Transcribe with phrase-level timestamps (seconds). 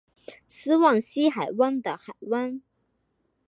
[0.47, 2.63] 斯旺西海湾的海湾。